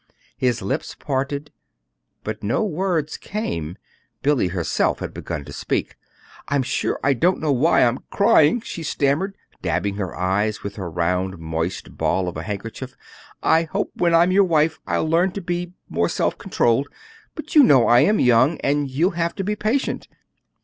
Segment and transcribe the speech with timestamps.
[0.35, 1.51] His lips parted,
[2.23, 3.77] but no words came
[4.23, 5.95] Billy herself had begun to speak.
[6.47, 10.89] "I'm sure I don't know why I'm crying," she stammered, dabbing her eyes with her
[10.89, 12.95] round moist ball of a handerchief.
[13.43, 16.87] "I hope when I'm your wife I'll learn to be more self controlled.
[17.35, 20.07] But you know I am young, and you'll have to be patient."